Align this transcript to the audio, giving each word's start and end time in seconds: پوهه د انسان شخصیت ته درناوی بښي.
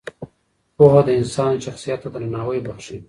پوهه 0.75 1.01
د 1.05 1.09
انسان 1.19 1.51
شخصیت 1.65 1.99
ته 2.03 2.09
درناوی 2.13 2.59
بښي. 2.65 2.97